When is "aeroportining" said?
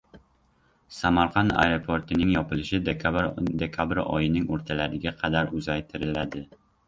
1.63-2.31